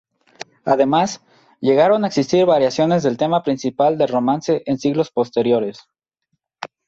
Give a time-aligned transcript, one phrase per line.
[0.65, 1.21] Además,
[1.59, 5.83] llegaron a existir variaciones del tema principal del romance en siglos posteriores.